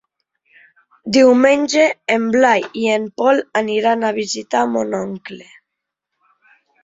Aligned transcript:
Diumenge 1.17 1.83
en 2.15 2.25
Blai 2.35 2.65
i 2.85 2.89
en 2.95 3.05
Pol 3.21 3.43
aniran 3.63 4.07
a 4.09 4.13
visitar 4.17 4.63
mon 4.73 4.97
oncle. 5.03 5.41